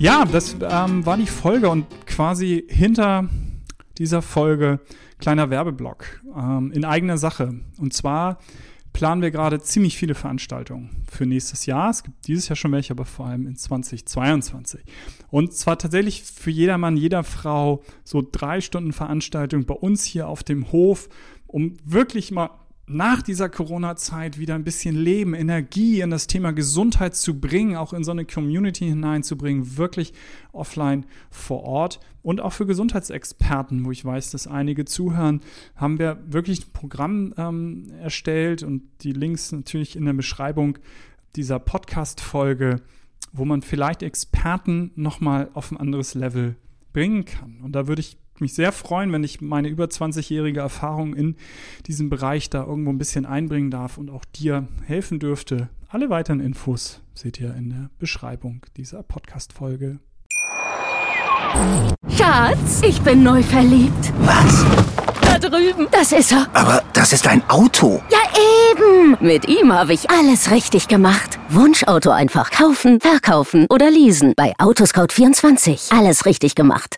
Ja, 0.02 0.26
das 0.26 0.56
ähm, 0.68 1.06
war 1.06 1.16
die 1.16 1.28
Folge 1.28 1.70
und 1.70 1.86
quasi 2.08 2.66
hinter 2.68 3.30
dieser 4.00 4.24
Folge 4.24 4.80
kleiner 5.20 5.52
Werbeblock 5.52 6.24
ähm, 6.36 6.72
in 6.72 6.86
eigener 6.86 7.20
Sache. 7.20 7.54
Und 7.78 7.94
zwar 7.94 8.40
planen 8.94 9.22
wir 9.22 9.30
gerade 9.30 9.62
ziemlich 9.62 9.96
viele 10.00 10.16
Veranstaltungen 10.16 11.04
für 11.08 11.28
nächstes 11.28 11.68
Jahr. 11.68 11.92
Es 11.92 12.02
gibt 12.02 12.26
dieses 12.26 12.50
Jahr 12.50 12.56
schon 12.56 12.72
welche, 12.72 12.94
aber 12.94 13.06
vor 13.06 13.28
allem 13.28 13.46
in 13.46 13.56
2022. 13.56 14.82
Und 15.30 15.54
zwar 15.54 15.78
tatsächlich 15.78 16.24
für 16.24 16.50
jedermann, 16.50 16.98
jeder 16.98 17.24
Frau 17.24 17.84
so 18.04 18.24
drei 18.28 18.60
Stunden 18.60 18.94
Veranstaltung 18.94 19.66
bei 19.66 19.76
uns 19.76 20.04
hier 20.04 20.28
auf 20.28 20.42
dem 20.42 20.72
Hof, 20.72 21.10
um 21.46 21.76
wirklich 21.86 22.32
mal 22.32 22.50
nach 22.94 23.22
dieser 23.22 23.50
Corona-Zeit 23.50 24.38
wieder 24.38 24.56
ein 24.56 24.64
bisschen 24.64 24.96
Leben, 24.96 25.34
Energie 25.34 26.02
in 26.02 26.10
das 26.10 26.28
Thema 26.28 26.52
Gesundheit 26.52 27.16
zu 27.16 27.40
bringen, 27.40 27.76
auch 27.76 27.94
in 27.94 28.04
so 28.04 28.12
eine 28.12 28.26
Community 28.26 28.86
hineinzubringen, 28.86 29.78
wirklich 29.78 30.14
offline 30.52 31.06
vor 31.30 31.64
Ort. 31.64 32.00
Und 32.22 32.42
auch 32.42 32.54
für 32.54 32.66
Gesundheitsexperten, 32.66 33.86
wo 33.86 33.92
ich 33.92 34.06
weiß, 34.06 34.32
dass 34.32 34.48
einige 34.48 34.86
zuhören, 34.86 35.42
haben 35.76 36.00
wir 36.00 36.22
wirklich 36.28 36.68
ein 36.68 36.74
Programm 36.74 37.34
ähm, 37.38 37.92
erstellt 38.00 38.64
und 38.64 38.84
die 39.02 39.14
Links 39.14 39.52
natürlich 39.52 39.96
in 39.96 40.06
der 40.06 40.14
Beschreibung 40.14 40.78
dieser 41.36 41.60
Podcast-Folge, 41.60 42.82
wo 43.32 43.46
man 43.46 43.62
vielleicht 43.62 44.04
Experten 44.04 44.92
nochmal 44.96 45.50
auf 45.54 45.72
ein 45.72 45.78
anderes 45.78 46.14
Level 46.14 46.56
bringen 46.94 47.26
kann. 47.26 47.62
Und 47.62 47.74
da 47.74 47.88
würde 47.88 48.02
ich 48.02 48.18
mich 48.42 48.54
sehr 48.54 48.72
freuen, 48.72 49.12
wenn 49.12 49.24
ich 49.24 49.42
meine 49.42 49.70
über 49.70 49.86
20-jährige 49.86 50.60
Erfahrung 50.60 51.16
in 51.16 51.36
diesem 51.88 52.10
Bereich 52.10 52.50
da 52.50 52.64
irgendwo 52.64 52.92
ein 52.92 52.98
bisschen 52.98 53.26
einbringen 53.26 53.72
darf 53.72 53.98
und 53.98 54.10
auch 54.10 54.26
dir 54.26 54.68
helfen 54.86 55.20
dürfte. 55.20 55.70
Alle 55.88 56.10
weiteren 56.10 56.40
Infos 56.40 57.02
seht 57.14 57.40
ihr 57.40 57.54
in 57.56 57.70
der 57.70 57.90
Beschreibung 58.00 58.66
dieser 58.78 59.04
Podcast-Folge. 59.04 60.00
Schatz, 62.10 62.82
ich 62.88 63.02
bin 63.02 63.24
neu 63.24 63.44
verliebt. 63.44 64.14
Was? 64.20 64.66
Da 65.24 65.38
drüben. 65.38 65.88
Das 65.92 66.12
ist 66.12 66.32
er. 66.32 66.48
Aber 66.54 66.84
das 66.94 67.14
ist 67.14 67.28
ein 67.28 67.42
Auto. 67.50 68.02
Ja, 68.10 68.20
eben. 68.72 69.18
Mit 69.20 69.48
ihm 69.48 69.72
habe 69.74 69.94
ich 69.94 70.10
alles 70.10 70.52
richtig 70.52 70.88
gemacht. 70.88 71.40
Wunschauto 71.50 72.10
einfach 72.12 72.52
kaufen, 72.52 73.00
verkaufen 73.00 73.66
oder 73.70 73.90
leasen. 73.90 74.34
Bei 74.36 74.54
Autoscout24. 74.58 75.98
Alles 75.98 76.26
richtig 76.26 76.56
gemacht. 76.56 76.98